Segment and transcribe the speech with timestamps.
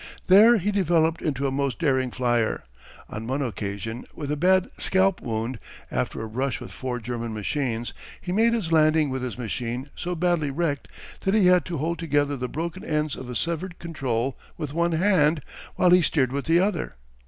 [0.25, 2.63] There he developed into a most daring flyer.
[3.07, 5.59] On one occasion, with a bad scalp wound,
[5.91, 10.15] after a brush with four German machines, he made his landing with his machine so
[10.15, 10.87] badly wrecked
[11.19, 14.93] that he had to hold together the broken ends of a severed control with one
[14.93, 15.43] hand,
[15.75, 16.95] while he steered with the other.